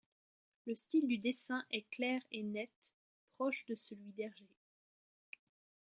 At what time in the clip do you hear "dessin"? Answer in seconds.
1.19-1.63